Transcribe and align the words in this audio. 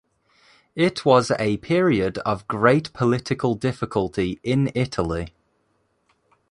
It 0.75 1.05
was 1.05 1.29
a 1.37 1.57
period 1.57 2.17
of 2.25 2.47
great 2.47 2.91
political 2.91 3.53
difficulty 3.53 4.39
in 4.41 4.71
Italy. 4.73 5.35